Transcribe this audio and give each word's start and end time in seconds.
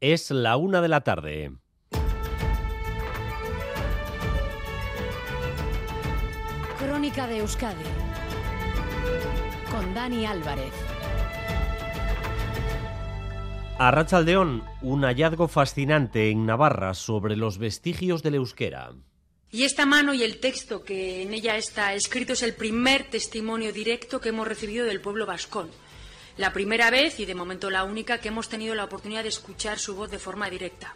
Es 0.00 0.30
la 0.30 0.58
una 0.58 0.82
de 0.82 0.88
la 0.88 1.00
tarde. 1.00 1.52
Crónica 6.78 7.26
de 7.26 7.38
Euskadi 7.38 7.82
con 9.70 9.94
Dani 9.94 10.26
Álvarez. 10.26 10.72
A 13.78 13.90
Rachaldeón, 13.90 14.64
un 14.82 15.02
hallazgo 15.04 15.48
fascinante 15.48 16.30
en 16.30 16.44
Navarra 16.44 16.92
sobre 16.92 17.34
los 17.34 17.56
vestigios 17.56 18.22
del 18.22 18.34
euskera. 18.34 18.92
Y 19.50 19.64
esta 19.64 19.86
mano 19.86 20.12
y 20.12 20.22
el 20.22 20.40
texto 20.40 20.82
que 20.84 21.22
en 21.22 21.32
ella 21.32 21.56
está 21.56 21.94
escrito 21.94 22.34
es 22.34 22.42
el 22.42 22.54
primer 22.54 23.04
testimonio 23.08 23.72
directo 23.72 24.20
que 24.20 24.28
hemos 24.28 24.46
recibido 24.46 24.84
del 24.84 25.00
pueblo 25.00 25.24
vascón. 25.24 25.70
La 26.36 26.52
primera 26.52 26.90
vez 26.90 27.18
y 27.18 27.24
de 27.24 27.34
momento 27.34 27.70
la 27.70 27.84
única 27.84 28.18
que 28.18 28.28
hemos 28.28 28.48
tenido 28.48 28.74
la 28.74 28.84
oportunidad 28.84 29.22
de 29.22 29.30
escuchar 29.30 29.78
su 29.78 29.94
voz 29.94 30.10
de 30.10 30.18
forma 30.18 30.50
directa. 30.50 30.94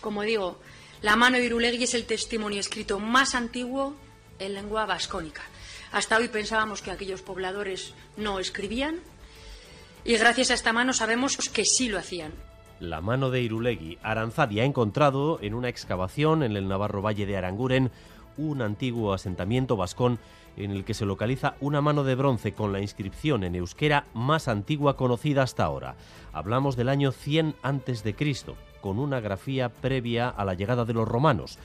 Como 0.00 0.22
digo, 0.22 0.60
la 1.00 1.16
mano 1.16 1.38
de 1.38 1.44
Irulegui 1.44 1.84
es 1.84 1.94
el 1.94 2.06
testimonio 2.06 2.60
escrito 2.60 3.00
más 3.00 3.34
antiguo 3.34 3.96
en 4.38 4.54
lengua 4.54 4.86
vascónica. 4.86 5.42
Hasta 5.90 6.16
hoy 6.18 6.28
pensábamos 6.28 6.82
que 6.82 6.90
aquellos 6.90 7.22
pobladores 7.22 7.94
no 8.16 8.38
escribían 8.38 9.00
y 10.04 10.16
gracias 10.16 10.50
a 10.50 10.54
esta 10.54 10.72
mano 10.72 10.92
sabemos 10.92 11.36
que 11.48 11.64
sí 11.64 11.88
lo 11.88 11.98
hacían. 11.98 12.32
La 12.78 13.00
mano 13.00 13.30
de 13.30 13.40
Irulegui. 13.40 13.98
Aranzadi 14.02 14.60
ha 14.60 14.64
encontrado 14.64 15.38
en 15.40 15.54
una 15.54 15.68
excavación 15.68 16.42
en 16.42 16.56
el 16.56 16.68
Navarro 16.68 17.02
Valle 17.02 17.26
de 17.26 17.36
Aranguren 17.36 17.90
un 18.36 18.62
antiguo 18.62 19.12
asentamiento 19.12 19.76
vascón 19.76 20.18
en 20.56 20.70
el 20.70 20.84
que 20.84 20.94
se 20.94 21.06
localiza 21.06 21.54
una 21.60 21.80
mano 21.80 22.04
de 22.04 22.14
bronce 22.14 22.52
con 22.52 22.72
la 22.72 22.80
inscripción 22.80 23.44
en 23.44 23.54
euskera 23.54 24.06
más 24.14 24.48
antigua 24.48 24.96
conocida 24.96 25.42
hasta 25.42 25.64
ahora. 25.64 25.94
Hablamos 26.32 26.76
del 26.76 26.88
año 26.88 27.12
100 27.12 27.54
a.C., 27.62 28.14
con 28.80 28.98
una 28.98 29.20
grafía 29.20 29.68
previa 29.68 30.28
a 30.28 30.44
la 30.44 30.54
llegada 30.54 30.84
de 30.84 30.92
los 30.92 31.08
romanos, 31.08 31.58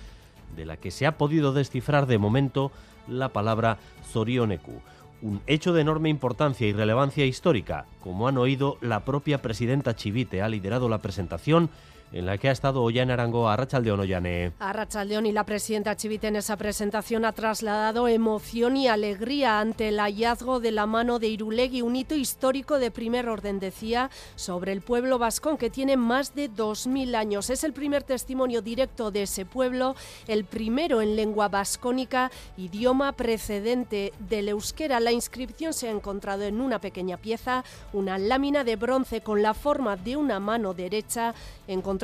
de 0.55 0.65
la 0.65 0.77
que 0.77 0.91
se 0.91 1.05
ha 1.05 1.17
podido 1.17 1.51
descifrar 1.51 2.05
de 2.05 2.17
momento 2.17 2.71
la 3.07 3.29
palabra 3.29 3.77
Zorioneku. 4.11 4.81
Un 5.21 5.41
hecho 5.47 5.73
de 5.73 5.81
enorme 5.81 6.09
importancia 6.09 6.67
y 6.67 6.73
relevancia 6.73 7.25
histórica. 7.25 7.85
Como 8.01 8.27
han 8.27 8.37
oído, 8.37 8.77
la 8.81 9.03
propia 9.03 9.41
presidenta 9.41 9.95
Chivite 9.95 10.43
ha 10.43 10.49
liderado 10.49 10.89
la 10.89 10.99
presentación 10.99 11.71
en 12.11 12.25
la 12.25 12.37
que 12.37 12.49
ha 12.49 12.51
estado 12.51 12.83
Ollane 12.83 13.13
Arango 13.13 13.49
a 13.49 13.55
Rachaldeón 13.55 13.99
Ollane. 13.99 14.53
A 14.59 14.73
Rachaldeón 14.73 15.25
y 15.25 15.31
la 15.31 15.45
presidenta 15.45 15.95
Chivite 15.95 16.27
en 16.27 16.37
esa 16.37 16.57
presentación 16.57 17.25
ha 17.25 17.33
trasladado 17.33 18.07
emoción 18.07 18.77
y 18.77 18.87
alegría 18.87 19.59
ante 19.59 19.89
el 19.89 19.99
hallazgo 19.99 20.59
de 20.59 20.71
la 20.71 20.85
mano 20.85 21.19
de 21.19 21.27
Irulegui, 21.27 21.81
un 21.81 21.95
hito 21.95 22.15
histórico 22.15 22.79
de 22.79 22.91
primer 22.91 23.27
orden, 23.27 23.59
decía, 23.59 24.09
sobre 24.35 24.71
el 24.71 24.81
pueblo 24.81 25.17
vascón 25.19 25.57
que 25.57 25.69
tiene 25.69 25.97
más 25.97 26.33
de 26.33 26.49
2.000 26.49 27.15
años. 27.15 27.49
Es 27.49 27.63
el 27.63 27.73
primer 27.73 28.03
testimonio 28.03 28.61
directo 28.61 29.11
de 29.11 29.23
ese 29.23 29.45
pueblo, 29.45 29.95
el 30.27 30.45
primero 30.45 31.01
en 31.01 31.15
lengua 31.15 31.49
vascónica, 31.49 32.31
idioma 32.55 33.11
precedente 33.13 34.13
del 34.19 34.49
euskera. 34.49 34.99
La 34.99 35.11
inscripción 35.11 35.73
se 35.73 35.87
ha 35.87 35.91
encontrado 35.91 36.43
en 36.43 36.61
una 36.61 36.79
pequeña 36.79 37.17
pieza, 37.17 37.63
una 37.93 38.17
lámina 38.17 38.63
de 38.63 38.75
bronce 38.75 39.21
con 39.21 39.41
la 39.41 39.53
forma 39.53 39.97
de 39.97 40.15
una 40.15 40.39
mano 40.39 40.73
derecha, 40.73 41.33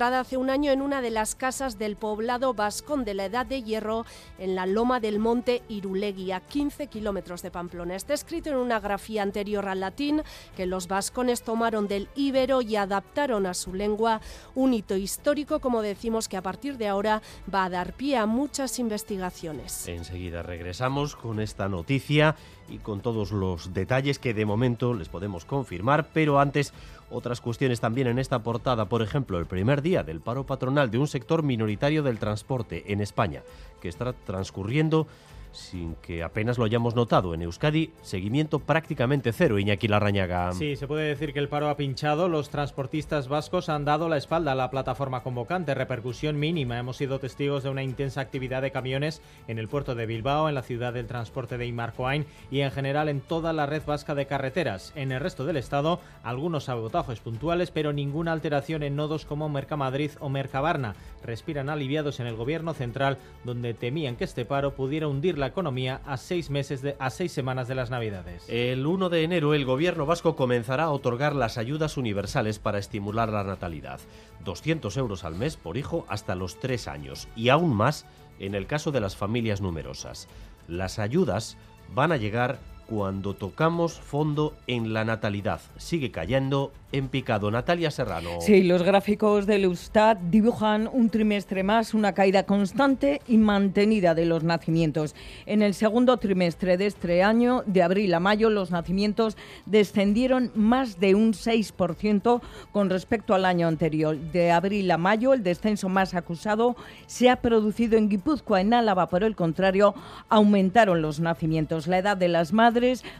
hace 0.02 0.38
un 0.38 0.50
año 0.50 0.72
en 0.72 0.82
una 0.82 1.02
de 1.02 1.12
las 1.12 1.36
casas 1.36 1.78
del 1.78 1.96
poblado 1.96 2.54
vascón 2.56 3.06
de 3.06 3.14
la 3.14 3.26
Edad 3.26 3.46
de 3.46 3.62
Hierro 3.62 4.06
en 4.40 4.56
la 4.56 4.66
loma 4.66 5.00
del 5.00 5.20
monte 5.20 5.62
Irulegui, 5.70 6.32
a 6.32 6.40
15 6.40 6.88
kilómetros 6.88 7.44
de 7.44 7.52
Pamplona. 7.52 7.96
Está 7.96 8.14
escrito 8.16 8.50
en 8.50 8.56
una 8.56 8.80
grafía 8.80 9.22
anterior 9.22 9.68
al 9.68 9.82
latín 9.82 10.24
que 10.58 10.66
los 10.66 10.88
vascones 10.88 11.44
tomaron 11.44 11.88
del 11.88 12.10
íbero 12.16 12.62
y 12.62 12.76
adaptaron 12.76 13.46
a 13.46 13.54
su 13.54 13.74
lengua, 13.74 14.20
un 14.56 14.74
hito 14.74 14.98
histórico, 14.98 15.60
como 15.60 15.84
decimos, 15.84 16.28
que 16.28 16.38
a 16.38 16.42
partir 16.42 16.78
de 16.78 16.88
ahora 16.88 17.22
va 17.54 17.66
a 17.66 17.70
dar 17.70 17.94
pie 17.94 18.18
a 18.18 18.26
muchas 18.26 18.80
investigaciones. 18.80 19.88
Enseguida 19.88 20.42
regresamos 20.42 21.16
con 21.16 21.40
esta 21.40 21.70
noticia 21.70 22.36
y 22.70 22.78
con 22.78 23.02
todos 23.02 23.32
los 23.32 23.74
detalles 23.74 24.20
que 24.20 24.34
de 24.34 24.46
momento 24.46 24.94
les 24.94 25.10
podemos 25.10 25.46
confirmar, 25.46 26.10
pero 26.14 26.40
antes 26.40 26.74
otras 27.10 27.42
cuestiones 27.42 27.80
también 27.80 28.08
en 28.08 28.20
esta 28.20 28.44
portada, 28.44 28.86
por 28.90 29.02
ejemplo, 29.02 29.40
el 29.40 29.46
primer 29.46 29.82
día 29.82 30.04
del 30.04 30.22
paro 30.22 30.46
patronal 30.46 30.90
de 30.90 30.98
un 30.98 31.08
sector 31.08 31.44
minoritario 31.44 32.04
del 32.04 32.20
transporte 32.20 32.92
en 32.92 33.02
España, 33.02 33.44
que 33.82 33.90
está 33.90 34.14
transcurriendo 34.14 35.08
sin 35.54 35.96
que 35.96 36.24
apenas 36.24 36.58
lo 36.58 36.66
hayamos 36.66 36.96
notado. 36.96 37.34
En 37.34 37.44
Euskadi, 37.44 37.92
seguimiento 38.02 38.60
prácticamente 38.60 39.32
cero, 39.32 39.60
Iñaki 39.60 39.88
Larrañaga. 39.88 40.52
Sí, 40.52 40.76
se 40.76 40.88
puede 40.88 41.08
decir 41.08 41.32
que 41.32 41.40
el 41.40 41.48
paro 41.48 41.70
ha 41.70 41.78
pinchado. 41.78 42.28
Los 42.28 42.50
transportistas 42.50 43.28
vascos 43.28 43.70
han 43.70 43.86
dado 43.86 44.10
la 44.10 44.18
espalda 44.18 44.52
a 44.52 44.56
la 44.56 44.70
plataforma 44.70 45.24
convocante. 45.24 45.74
Repercusión 45.74 46.40
mínima. 46.40 46.80
Hemos 46.80 46.98
sido 46.98 47.20
testigos 47.20 47.64
de 47.64 47.70
una 47.70 47.84
intensa 47.84 48.22
actividad 48.22 48.62
de 48.62 48.72
camiones 48.72 49.22
en 49.48 49.60
el 49.60 49.68
puerto 49.68 49.96
de 49.96 50.06
Bilbao, 50.06 50.50
en 50.50 50.56
la 50.56 50.64
ciudad 50.64 50.94
del 50.94 51.08
transporte 51.08 51.58
de 51.58 51.68
Imarcoain 51.68 52.26
y 52.52 52.62
en 52.62 52.72
general 52.72 53.08
en 53.08 53.22
toda 53.22 53.54
la 53.54 53.66
red 53.66 53.84
vasca 53.86 54.16
de 54.16 54.26
carreteras. 54.26 54.92
En 54.96 55.12
el 55.12 55.20
resto 55.20 55.46
del 55.46 55.58
estado, 55.58 56.00
algunos 56.24 56.66
sabotajes 56.66 57.20
puntuales, 57.20 57.72
pero 57.72 57.94
ninguna 57.94 58.32
alteración 58.32 58.84
en 58.84 58.96
nodos 58.96 59.26
como 59.26 59.50
Mercamadrid 59.50 60.12
o 60.20 60.30
Mercabarna. 60.30 60.96
Respiran 61.24 61.70
aliviados 61.70 62.20
en 62.20 62.28
el 62.28 62.36
gobierno 62.36 62.74
central, 62.74 63.18
donde 63.44 63.74
temían 63.74 64.16
que 64.16 64.24
este 64.24 64.46
paro 64.46 64.74
pudiera 64.74 65.08
hundir 65.08 65.38
la 65.38 65.43
economía 65.48 66.02
a 66.06 66.18
seis 66.18 66.50
meses 66.50 66.82
de, 66.82 66.96
a 67.00 67.10
seis 67.10 67.32
semanas 67.32 67.68
de 67.68 67.76
las 67.76 67.90
Navidades. 67.90 68.44
El 68.48 68.86
1 68.86 69.10
de 69.10 69.24
enero 69.24 69.54
el 69.54 69.66
gobierno 69.66 70.06
vasco 70.06 70.36
comenzará 70.36 70.84
a 70.86 70.92
otorgar 70.92 71.36
las 71.36 71.58
ayudas 71.58 71.98
universales 71.98 72.60
para 72.60 72.80
estimular 72.80 73.30
la 73.30 73.44
natalidad. 73.44 74.00
200 74.44 74.96
euros 74.98 75.24
al 75.24 75.36
mes 75.36 75.58
por 75.58 75.78
hijo 75.78 76.06
hasta 76.08 76.36
los 76.36 76.60
tres 76.60 76.88
años 76.88 77.28
y 77.36 77.50
aún 77.50 77.76
más 77.76 78.06
en 78.40 78.56
el 78.56 78.68
caso 78.68 78.92
de 78.92 79.00
las 79.00 79.16
familias 79.16 79.62
numerosas. 79.62 80.28
Las 80.68 81.00
ayudas 81.00 81.58
van 81.94 82.12
a 82.12 82.18
llegar 82.18 82.60
cuando 82.88 83.34
tocamos 83.34 84.00
fondo 84.00 84.54
en 84.68 84.94
la 84.94 85.06
natalidad. 85.06 85.62
Sigue 85.78 86.12
cayendo 86.12 86.72
en 86.94 87.10
picado. 87.10 87.52
Natalia 87.52 87.92
Serrano. 87.92 88.30
Sí, 88.40 88.64
los 88.64 88.84
gráficos 88.84 89.46
del 89.46 89.66
Eustat 89.66 90.20
dibujan 90.30 90.88
un 90.92 91.10
trimestre 91.10 91.64
más 91.64 91.94
una 91.94 92.14
caída 92.14 92.44
constante 92.44 93.22
y 93.28 93.38
mantenida 93.38 94.14
de 94.16 94.26
los 94.26 94.44
nacimientos. 94.44 95.16
En 95.46 95.62
el 95.62 95.74
segundo 95.74 96.18
trimestre 96.18 96.78
de 96.78 96.86
este 96.86 97.24
año, 97.24 97.64
de 97.66 97.84
abril 97.84 98.14
a 98.14 98.20
mayo, 98.20 98.50
los 98.50 98.72
nacimientos 98.72 99.36
descendieron 99.66 100.52
más 100.56 101.00
de 101.00 101.16
un 101.16 101.34
6% 101.34 102.42
con 102.72 102.90
respecto 102.90 103.34
al 103.34 103.46
año 103.46 103.68
anterior. 103.68 104.16
De 104.18 104.52
abril 104.52 104.90
a 104.92 104.98
mayo, 104.98 105.34
el 105.34 105.44
descenso 105.44 105.90
más 105.90 106.14
acusado 106.14 106.76
se 107.08 107.30
ha 107.30 107.38
producido 107.38 107.98
en 107.98 108.08
Guipúzcoa. 108.08 108.62
En 108.62 108.74
Álava, 108.74 109.08
por 109.08 109.24
el 109.24 109.36
contrario, 109.36 109.96
aumentaron 110.30 111.02
los 111.02 111.20
nacimientos. 111.20 111.88
La 111.88 111.98
edad 111.98 112.18
de 112.18 112.28
las 112.28 112.54
madres, 112.54 112.73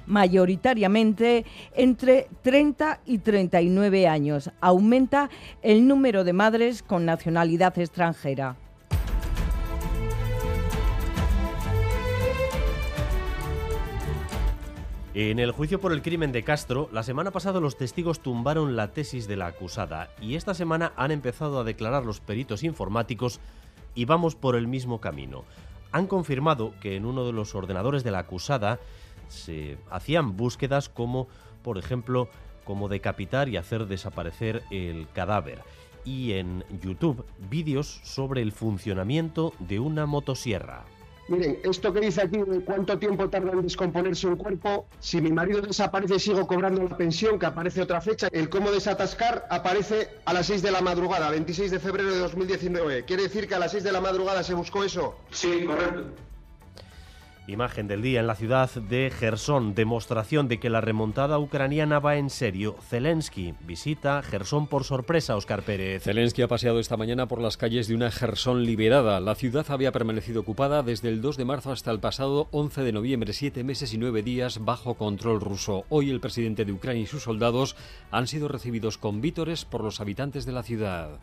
mayoritariamente 0.06 1.46
entre 1.76 2.28
30 2.42 3.02
y 3.06 3.20
30 3.20 3.60
años. 4.10 4.52
Aumenta 4.62 5.30
el 5.62 5.88
número 5.88 6.24
de 6.24 6.34
madres 6.34 6.84
con 6.84 7.06
nacionalidad 7.06 7.78
extranjera. 7.78 8.58
En 15.16 15.38
el 15.38 15.52
juicio 15.52 15.80
por 15.80 15.94
el 15.94 16.02
crimen 16.02 16.32
de 16.32 16.44
Castro, 16.44 16.90
la 16.92 17.04
semana 17.04 17.30
pasada 17.30 17.60
los 17.60 17.78
testigos 17.78 18.22
tumbaron 18.22 18.76
la 18.76 18.94
tesis 18.94 19.28
de 19.28 19.36
la 19.36 19.46
acusada 19.46 20.10
y 20.20 20.34
esta 20.34 20.56
semana 20.56 20.92
han 20.96 21.12
empezado 21.12 21.60
a 21.60 21.64
declarar 21.64 22.04
los 22.04 22.20
peritos 22.20 22.64
informáticos 22.64 23.40
y 23.94 24.06
vamos 24.06 24.34
por 24.34 24.56
el 24.56 24.68
mismo 24.68 25.02
camino. 25.02 25.44
Han 25.92 26.08
confirmado 26.08 26.74
que 26.82 26.96
en 26.96 27.06
uno 27.06 27.28
de 27.28 27.32
los 27.32 27.54
ordenadores 27.54 28.04
de 28.04 28.10
la 28.10 28.20
acusada 28.20 28.80
se 29.34 29.78
hacían 29.90 30.38
búsquedas 30.38 30.90
como, 30.90 31.28
por 31.64 31.78
ejemplo, 31.78 32.30
como 32.64 32.88
decapitar 32.88 33.50
y 33.50 33.58
hacer 33.58 33.88
desaparecer 33.88 34.64
el 34.72 35.08
cadáver. 35.14 35.62
Y 36.06 36.34
en 36.34 36.64
YouTube, 36.82 37.26
vídeos 37.50 38.02
sobre 38.04 38.42
el 38.42 38.52
funcionamiento 38.52 39.54
de 39.60 39.80
una 39.80 40.06
motosierra. 40.06 40.86
Miren, 41.30 41.58
esto 41.64 41.94
que 41.94 42.02
dice 42.02 42.22
aquí 42.22 42.38
de 42.38 42.60
cuánto 42.66 43.00
tiempo 43.00 43.30
tarda 43.30 43.54
en 43.54 43.62
descomponerse 43.62 44.28
un 44.28 44.36
cuerpo, 44.36 44.88
si 45.00 45.22
mi 45.22 45.32
marido 45.32 45.62
desaparece 45.62 46.20
sigo 46.20 46.46
cobrando 46.46 46.84
la 46.84 46.98
pensión, 46.98 47.40
que 47.40 47.46
aparece 47.46 47.82
otra 47.82 48.02
fecha, 48.02 48.28
el 48.34 48.50
cómo 48.50 48.72
desatascar 48.72 49.48
aparece 49.50 50.10
a 50.26 50.34
las 50.34 50.48
6 50.48 50.62
de 50.62 50.72
la 50.72 50.82
madrugada, 50.82 51.30
26 51.30 51.72
de 51.72 51.80
febrero 51.80 52.12
de 52.12 52.20
2019. 52.20 53.06
¿Quiere 53.06 53.24
decir 53.24 53.48
que 53.48 53.56
a 53.56 53.60
las 53.60 53.72
6 53.72 53.86
de 53.86 53.94
la 53.94 54.02
madrugada 54.02 54.44
se 54.44 54.54
buscó 54.54 54.84
eso? 54.84 55.16
Sí, 55.32 55.64
correcto. 55.66 56.04
Imagen 57.46 57.90
del 57.90 58.02
día 58.02 58.22
en 58.22 58.28
la 58.28 58.36
ciudad 58.36 58.72
de 58.74 59.12
Gerson, 59.12 59.76
demostración 59.76 60.48
de 60.48 60.62
que 60.62 60.70
la 60.70 60.80
remontada 60.80 61.40
ucraniana 61.40 62.00
va 62.00 62.16
en 62.16 62.30
serio. 62.30 62.78
Zelensky 62.88 63.54
visita 63.68 64.22
Gerson 64.22 64.68
por 64.68 64.86
sorpresa, 64.86 65.36
Oscar 65.36 65.62
Pérez. 65.64 66.04
Zelensky 66.04 66.42
ha 66.42 66.48
paseado 66.48 66.80
esta 66.80 66.96
mañana 66.96 67.28
por 67.28 67.42
las 67.42 67.58
calles 67.58 67.90
de 67.90 67.96
una 67.96 68.12
Gerson 68.12 68.64
liberada. 68.64 69.20
La 69.20 69.36
ciudad 69.36 69.66
había 69.70 69.92
permanecido 69.92 70.40
ocupada 70.40 70.84
desde 70.84 71.10
el 71.10 71.22
2 71.22 71.36
de 71.36 71.44
marzo 71.44 71.74
hasta 71.74 71.92
el 71.92 72.00
pasado 72.00 72.48
11 72.52 72.82
de 72.82 72.94
noviembre, 72.94 73.34
siete 73.34 73.66
meses 73.66 73.94
y 73.94 73.98
nueve 73.98 74.24
días 74.24 74.64
bajo 74.64 74.94
control 74.94 75.42
ruso. 75.42 75.84
Hoy 75.90 76.12
el 76.12 76.22
presidente 76.22 76.64
de 76.64 76.72
Ucrania 76.72 77.04
y 77.04 77.08
sus 77.08 77.24
soldados 77.24 77.76
han 78.10 78.28
sido 78.28 78.48
recibidos 78.48 78.98
con 78.98 79.20
vítores 79.20 79.66
por 79.66 79.84
los 79.84 80.00
habitantes 80.00 80.46
de 80.46 80.54
la 80.54 80.64
ciudad. 80.64 81.20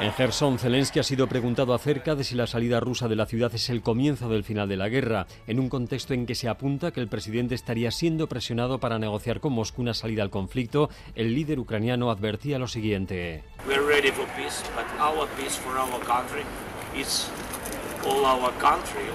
En 0.00 0.12
Gerson, 0.12 0.60
Zelensky 0.60 1.00
ha 1.00 1.02
sido 1.02 1.26
preguntado 1.26 1.74
acerca 1.74 2.14
de 2.14 2.22
si 2.22 2.36
la 2.36 2.46
salida 2.46 2.78
rusa 2.78 3.08
de 3.08 3.16
la 3.16 3.26
ciudad 3.26 3.52
es 3.52 3.68
el 3.68 3.82
comienzo 3.82 4.28
del 4.28 4.44
final 4.44 4.68
de 4.68 4.76
la 4.76 4.88
guerra, 4.88 5.26
en 5.48 5.58
un 5.58 5.68
contexto 5.68 6.14
en 6.14 6.24
que 6.24 6.36
se 6.36 6.48
apunta 6.48 6.92
que 6.92 7.00
el 7.00 7.08
presidente 7.08 7.56
estaría 7.56 7.90
siendo 7.90 8.28
presionado 8.28 8.78
para 8.78 9.00
negociar 9.00 9.40
con 9.40 9.54
Moscú 9.54 9.82
una 9.82 9.94
salida 9.94 10.22
al 10.22 10.30
conflicto. 10.30 10.88
El 11.16 11.34
líder 11.34 11.58
ucraniano 11.58 12.12
advertía 12.12 12.60
lo 12.60 12.68
siguiente. 12.68 13.42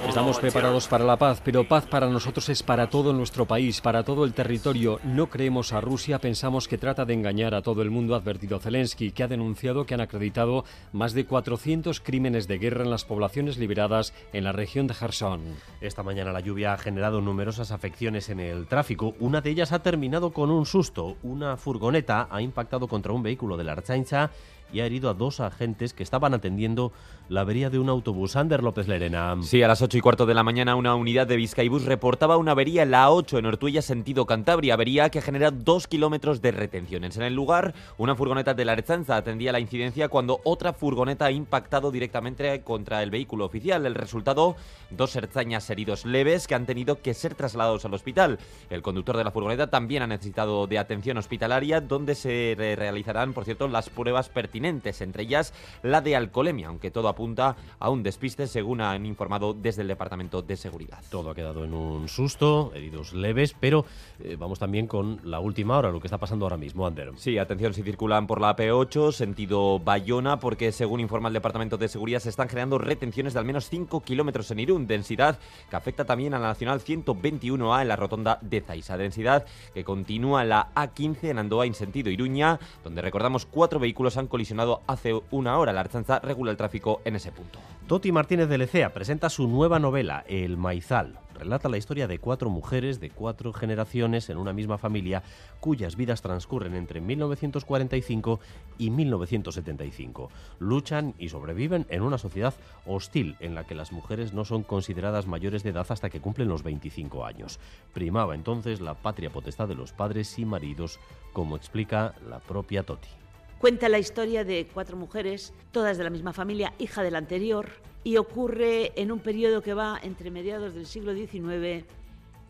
Estamos 0.08 0.40
preparados 0.40 0.88
para 0.88 1.06
la 1.06 1.18
paz, 1.18 1.42
pero 1.44 1.68
paz 1.68 1.86
para 1.86 2.08
nosotros 2.08 2.50
es 2.50 2.64
para 2.64 2.90
todo 2.90 3.14
nuestro 3.14 3.46
país, 3.46 3.82
para 3.82 4.04
todo 4.04 4.26
el 4.26 4.34
territorio. 4.34 5.00
No 5.04 5.30
creemos 5.30 5.74
a 5.74 5.82
Rusia, 5.82 6.20
pensamos 6.20 6.68
que 6.68 6.78
trata 6.78 7.06
de 7.06 7.14
engañar 7.14 7.56
a 7.56 7.62
todo 7.62 7.82
el 7.82 7.90
mundo, 7.90 8.14
ha 8.14 8.18
advertido 8.18 8.60
Zelensky, 8.60 9.12
que 9.12 9.24
ha 9.24 9.28
denunciado 9.28 9.86
que 9.86 9.94
han 9.94 10.02
acreditado 10.02 10.66
más 10.92 11.14
de 11.14 11.26
400 11.26 12.00
crímenes 12.02 12.48
de 12.48 12.58
guerra 12.58 12.84
en 12.84 12.92
las 12.92 13.06
poblaciones 13.06 13.58
liberadas 13.58 14.14
en 14.34 14.44
la 14.44 14.52
región 14.52 14.88
de 14.88 14.94
Kherson. 14.94 15.42
Esta 15.82 16.04
mañana 16.04 16.32
la 16.32 16.42
lluvia 16.42 16.74
ha 16.74 16.78
generado 16.78 17.22
numerosas 17.22 17.72
afecciones 17.72 18.30
en 18.30 18.40
el 18.40 18.68
tráfico. 18.68 19.16
Una 19.20 19.42
de 19.42 19.52
ellas 19.52 19.72
ha 19.72 19.84
terminado 19.84 20.32
con 20.32 20.52
un 20.52 20.66
susto. 20.66 21.18
Una 21.24 21.58
furgoneta 21.58 22.28
ha 22.30 22.42
impactado 22.42 22.88
contra 22.88 23.14
un 23.14 23.24
vehículo 23.24 23.58
de 23.58 23.64
la 23.64 23.74
Archaincha 23.74 24.32
y 24.74 24.82
ha 24.82 24.86
herido 24.86 25.10
a 25.10 25.14
dos 25.14 25.40
agentes 25.40 25.94
que 25.94 26.04
estaban 26.04 26.34
atendiendo 26.34 26.92
la 27.30 27.42
avería 27.42 27.70
de 27.70 27.80
un 27.80 27.90
autobús. 27.90 28.36
Ander 28.36 28.64
López 28.64 28.88
Lerena. 28.88 29.38
Sí, 29.44 29.62
a 29.62 29.68
las 29.68 29.82
8 29.82 29.98
y 29.98 30.02
cuarto 30.02 30.26
de 30.26 30.34
la 30.34 30.44
mañana 30.44 30.76
una 30.76 30.96
unidad 30.96 31.28
de 31.28 31.38
Vizcaibus 31.38 31.86
reportaba 31.86 32.38
una 32.38 32.52
avería 32.52 32.84
en 32.84 32.92
la 32.92 33.08
A8 33.08 33.40
en 33.40 33.46
Ortuella, 33.46 33.82
sentido 33.82 34.26
Cantabria. 34.26 34.74
Avería 34.74 35.10
que 35.10 35.22
genera 35.22 35.52
dos 35.52 35.88
kilómetros 35.88 36.42
de 36.42 36.52
retenciones. 36.52 37.16
En 37.16 37.24
el 37.24 37.36
lugar, 37.36 37.74
una 37.98 38.16
furgoneta 38.16 38.54
de 38.54 38.66
la 38.66 38.74
Archanza 38.74 39.16
atendía 39.16 39.52
la 39.52 39.60
incidencia 39.60 40.10
cuando 40.10 40.42
otra 40.44 40.74
furgoneta 40.74 41.26
ha 41.26 41.32
impactado 41.32 41.92
directamente 41.92 42.62
contra 42.62 43.04
el 43.04 43.12
vehículo 43.12 43.46
oficial. 43.46 43.86
El 43.86 43.96
resultado, 43.96 44.56
dos 44.90 45.16
herzañas 45.16 45.70
heridos 45.70 46.06
leves 46.06 46.48
que 46.48 46.56
han 46.56 46.66
tenido 46.66 47.02
que 47.02 47.14
ser 47.14 47.36
trasladados 47.36 47.86
al 47.86 47.94
hospital. 47.94 48.40
El 48.70 48.82
conductor 48.82 49.18
de 49.18 49.24
la 49.24 49.32
furgoneta 49.32 49.68
también 49.68 50.04
ha 50.04 50.08
necesitado 50.08 50.68
de 50.68 50.80
atención 50.80 51.18
hospitalaria, 51.18 51.80
donde 51.80 52.16
se 52.16 52.56
realizarán, 52.58 53.34
por 53.34 53.46
cierto, 53.46 53.68
las 53.68 53.90
pruebas 53.90 54.30
pertinentes 54.30 54.63
entre 54.66 55.24
ellas 55.24 55.54
la 55.82 56.02
de 56.02 56.16
alcoholemia, 56.16 56.68
aunque 56.68 56.92
todo 56.92 57.08
apunta 57.08 57.56
a 57.80 57.90
un 57.90 58.04
despiste, 58.04 58.48
según 58.48 58.82
han 58.82 59.06
informado 59.06 59.54
desde 59.54 59.82
el 59.82 59.88
Departamento 59.88 60.42
de 60.42 60.56
Seguridad. 60.56 61.00
Todo 61.10 61.32
ha 61.32 61.36
quedado 61.36 61.64
en 61.64 61.74
un 61.74 62.08
susto, 62.08 62.72
heridos 62.76 63.14
leves, 63.14 63.56
pero 63.60 63.86
eh, 64.20 64.36
vamos 64.38 64.60
también 64.60 64.88
con 64.88 65.20
la 65.24 65.40
última 65.40 65.78
hora, 65.78 65.92
lo 65.92 66.00
que 66.00 66.08
está 66.08 66.18
pasando 66.18 66.46
ahora 66.46 66.58
mismo, 66.58 66.86
Ander. 66.86 67.12
Sí, 67.18 67.38
atención 67.38 67.74
si 67.74 67.84
circulan 67.84 68.28
por 68.28 68.40
la 68.40 68.56
P8, 68.56 69.12
sentido 69.12 69.80
Bayona, 69.80 70.40
porque 70.40 70.72
según 70.72 71.00
informa 71.00 71.28
el 71.28 71.34
Departamento 71.34 71.78
de 71.78 71.88
Seguridad 71.88 72.20
se 72.20 72.30
están 72.30 72.48
creando 72.48 72.78
retenciones 72.78 73.34
de 73.34 73.40
al 73.40 73.46
menos 73.46 73.70
5 73.70 74.02
kilómetros 74.02 74.50
en 74.52 74.60
Irún, 74.60 74.88
densidad 74.88 75.40
que 75.70 75.76
afecta 75.76 76.06
también 76.06 76.34
a 76.34 76.40
la 76.40 76.48
Nacional 76.48 76.80
121A 76.80 77.82
en 77.82 77.88
la 77.88 77.96
rotonda 77.96 78.40
de 78.42 78.62
Zaisa, 78.62 78.98
densidad 78.98 79.46
que 79.74 79.84
continúa 79.84 80.44
en 80.44 80.50
la 80.50 80.74
A15 80.76 81.30
en 81.30 81.40
Andoa 81.40 81.66
en 81.66 81.74
sentido 81.74 82.10
Iruña, 82.10 82.60
donde 82.84 83.02
recordamos 83.02 83.46
cuatro 83.46 83.80
vehículos 83.80 84.18
han 84.18 84.28
colisionado 84.28 84.53
hace 84.88 85.22
una 85.32 85.58
hora. 85.58 85.74
La 85.74 85.82
Archanza 85.82 86.20
regula 86.20 86.52
el 86.52 86.58
tráfico 86.58 87.02
en 87.06 87.16
ese 87.16 87.32
punto. 87.32 87.60
Toti 87.88 88.12
Martínez 88.12 88.48
de 88.48 88.58
Lecea 88.58 88.94
presenta 88.94 89.30
su 89.30 89.48
nueva 89.48 89.78
novela, 89.78 90.24
El 90.28 90.58
Maizal. 90.58 91.20
Relata 91.34 91.68
la 91.68 91.78
historia 91.78 92.08
de 92.08 92.20
cuatro 92.20 92.50
mujeres 92.50 93.00
de 93.00 93.10
cuatro 93.10 93.52
generaciones 93.52 94.30
en 94.30 94.38
una 94.38 94.54
misma 94.54 94.78
familia 94.78 95.24
cuyas 95.60 95.98
vidas 95.98 96.22
transcurren 96.22 96.76
entre 96.76 97.02
1945 97.02 98.40
y 98.78 98.90
1975. 98.90 100.30
Luchan 100.60 101.14
y 101.18 101.30
sobreviven 101.30 101.86
en 101.90 102.04
una 102.04 102.18
sociedad 102.18 102.54
hostil 102.86 103.36
en 103.42 103.54
la 103.54 103.66
que 103.66 103.76
las 103.76 103.92
mujeres 103.92 104.34
no 104.34 104.46
son 104.46 104.64
consideradas 104.64 105.28
mayores 105.28 105.64
de 105.64 105.72
edad 105.72 105.88
hasta 105.90 106.10
que 106.10 106.22
cumplen 106.22 106.48
los 106.48 106.64
25 106.64 107.26
años. 107.26 107.60
Primaba 107.94 108.36
entonces 108.36 108.80
la 108.80 108.94
patria 108.94 109.30
potestad 109.30 109.68
de 109.68 109.76
los 109.76 109.92
padres 109.92 110.40
y 110.40 110.46
maridos, 110.46 111.00
como 111.34 111.58
explica 111.58 112.16
la 112.30 112.40
propia 112.40 112.84
Toti. 112.84 113.23
Cuenta 113.64 113.88
la 113.88 113.98
historia 113.98 114.44
de 114.44 114.68
cuatro 114.68 114.98
mujeres, 114.98 115.54
todas 115.72 115.98
de 115.98 116.04
la 116.04 116.10
misma 116.10 116.34
familia, 116.34 116.74
hija 116.80 117.02
de 117.02 117.12
la 117.12 117.18
anterior, 117.18 117.70
y 118.04 118.18
ocurre 118.18 118.92
en 119.02 119.10
un 119.10 119.20
periodo 119.20 119.62
que 119.62 119.74
va 119.74 120.02
entre 120.04 120.32
mediados 120.32 120.74
del 120.74 120.86
siglo 120.86 121.14
XIX 121.16 121.86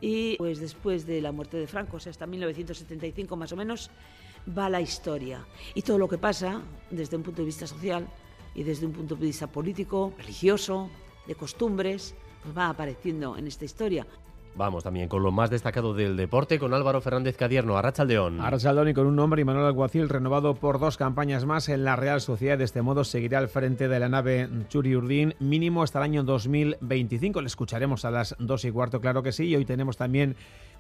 y 0.02 0.36
pues 0.38 0.60
después 0.60 1.06
de 1.06 1.22
la 1.22 1.32
muerte 1.32 1.58
de 1.58 1.68
Franco, 1.68 1.98
o 1.98 2.00
sea, 2.00 2.10
hasta 2.10 2.26
1975 2.26 3.36
más 3.36 3.52
o 3.52 3.56
menos, 3.56 3.92
va 4.58 4.72
la 4.72 4.82
historia. 4.82 5.46
Y 5.76 5.84
todo 5.84 6.00
lo 6.00 6.10
que 6.10 6.18
pasa 6.18 6.64
desde 6.90 7.16
un 7.16 7.22
punto 7.22 7.44
de 7.44 7.46
vista 7.46 7.68
social 7.68 8.08
y 8.56 8.64
desde 8.64 8.88
un 8.88 8.94
punto 8.94 9.16
de 9.16 9.28
vista 9.28 9.46
político, 9.46 10.16
religioso, 10.18 10.90
de 11.28 11.36
costumbres, 11.36 12.16
pues 12.42 12.58
va 12.58 12.70
apareciendo 12.70 13.38
en 13.38 13.46
esta 13.46 13.66
historia. 13.66 14.08
Vamos 14.56 14.84
también 14.84 15.08
con 15.08 15.24
lo 15.24 15.32
más 15.32 15.50
destacado 15.50 15.94
del 15.94 16.16
deporte 16.16 16.60
con 16.60 16.74
Álvaro 16.74 17.02
Fernández 17.02 17.36
Cadierno, 17.36 17.76
Arrachaldeón. 17.76 18.40
Arrachaldeón 18.40 18.90
y 18.90 18.94
con 18.94 19.08
un 19.08 19.16
nombre 19.16 19.44
Manuel 19.44 19.66
Alguacil 19.66 20.10
renovado 20.10 20.54
por 20.56 20.80
dos 20.80 20.98
campañas 20.98 21.46
más 21.46 21.70
en 21.70 21.84
la 21.84 21.96
Real 21.96 22.22
Sociedad. 22.22 22.58
De 22.58 22.64
este 22.64 22.84
modo 22.84 23.04
seguirá 23.04 23.40
al 23.40 23.50
frente 23.50 23.88
de 23.88 24.00
la 24.00 24.10
nave 24.10 24.48
Churi 24.70 24.96
Urdín 24.96 25.34
mínimo 25.40 25.82
hasta 25.82 26.00
el 26.00 26.04
año 26.04 26.24
2025. 26.24 27.42
Le 27.42 27.48
escucharemos 27.48 28.06
a 28.06 28.12
las 28.12 28.36
dos 28.38 28.64
y 28.66 28.72
cuarto, 28.72 29.02
claro 29.02 29.24
que 29.24 29.32
sí. 29.32 29.46
Y 29.46 29.56
hoy 29.56 29.66
tenemos 29.66 29.98
también 29.98 30.36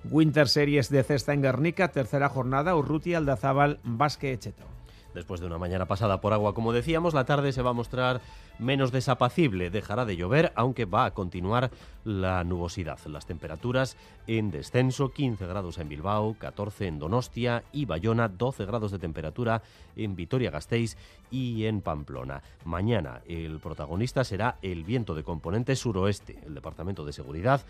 Winter 0.09 0.47
Series 0.47 0.89
de 0.89 1.03
Cesta 1.03 1.33
en 1.33 1.41
Guernica, 1.41 1.87
tercera 1.87 2.29
jornada, 2.29 2.75
Urruti, 2.75 3.15
Aldazábal, 3.15 3.79
Basque 3.83 4.33
Echeto. 4.33 4.72
Después 5.13 5.39
de 5.39 5.47
una 5.47 5.57
mañana 5.57 5.85
pasada 5.85 6.21
por 6.21 6.33
agua, 6.33 6.53
como 6.53 6.73
decíamos, 6.73 7.13
la 7.13 7.25
tarde 7.25 7.51
se 7.53 7.61
va 7.61 7.69
a 7.69 7.73
mostrar 7.73 8.21
menos 8.59 8.91
desapacible. 8.91 9.69
Dejará 9.69 10.05
de 10.05 10.15
llover, 10.15 10.51
aunque 10.55 10.85
va 10.85 11.05
a 11.05 11.11
continuar 11.11 11.71
la 12.03 12.43
nubosidad. 12.43 12.99
Las 13.05 13.25
temperaturas 13.25 13.97
en 14.27 14.51
descenso, 14.51 15.11
15 15.11 15.45
grados 15.45 15.77
en 15.77 15.89
Bilbao, 15.89 16.35
14 16.39 16.87
en 16.87 16.99
Donostia 16.99 17.63
y 17.71 17.85
Bayona, 17.85 18.27
12 18.27 18.65
grados 18.65 18.91
de 18.91 18.99
temperatura 18.99 19.61
en 19.95 20.15
Vitoria-Gasteiz 20.15 20.97
y 21.29 21.65
en 21.65 21.81
Pamplona. 21.81 22.41
Mañana 22.65 23.21
el 23.27 23.59
protagonista 23.59 24.23
será 24.23 24.57
el 24.61 24.83
viento 24.83 25.13
de 25.13 25.23
componente 25.23 25.75
suroeste. 25.75 26.39
El 26.45 26.55
Departamento 26.55 27.05
de 27.05 27.13
Seguridad 27.13 27.61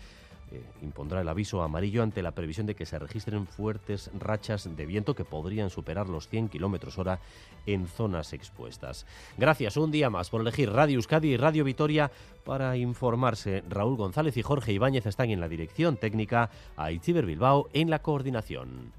eh, 0.50 0.62
impondrá 0.82 1.20
el 1.20 1.28
aviso 1.28 1.62
amarillo 1.62 2.02
ante 2.02 2.22
la 2.22 2.32
previsión 2.32 2.66
de 2.66 2.74
que 2.74 2.86
se 2.86 2.98
registren 2.98 3.46
fuertes 3.46 4.10
rachas 4.18 4.68
de 4.76 4.86
viento 4.86 5.14
que 5.14 5.24
podrían 5.24 5.70
superar 5.70 6.08
los 6.08 6.28
100 6.28 6.48
kilómetros 6.48 6.98
hora 6.98 7.18
en 7.66 7.86
zonas 7.86 8.32
expuestas. 8.32 9.06
Gracias 9.38 9.76
un 9.76 9.90
día 9.90 10.10
más 10.10 10.30
por 10.30 10.40
elegir 10.40 10.70
Radio 10.70 10.96
Euskadi 10.96 11.28
y 11.28 11.36
Radio 11.36 11.64
Vitoria 11.64 12.10
para 12.44 12.76
informarse. 12.76 13.62
Raúl 13.68 13.96
González 13.96 14.36
y 14.36 14.42
Jorge 14.42 14.72
Ibáñez 14.72 15.06
están 15.06 15.30
en 15.30 15.40
la 15.40 15.48
dirección 15.48 15.96
técnica, 15.96 16.50
a 16.76 16.92
Itziber 16.92 17.26
Bilbao 17.26 17.68
en 17.72 17.90
la 17.90 18.00
coordinación. 18.00 18.92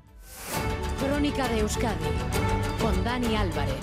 Crónica 0.99 1.47
de 1.49 1.59
Euskadi 1.59 2.05
con 2.81 3.03
Dani 3.03 3.35
Álvarez. 3.35 3.75